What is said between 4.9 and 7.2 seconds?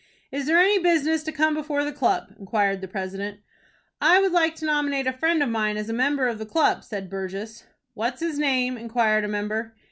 a friend of mine as a member of the club," said